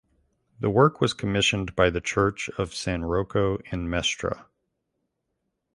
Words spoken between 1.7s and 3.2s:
by the church of San